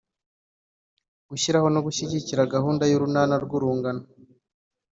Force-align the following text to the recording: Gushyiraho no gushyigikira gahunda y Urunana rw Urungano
Gushyiraho 1.29 1.67
no 1.73 1.79
gushyigikira 1.85 2.51
gahunda 2.53 2.83
y 2.91 2.93
Urunana 2.97 3.35
rw 3.43 3.51
Urungano 3.57 4.03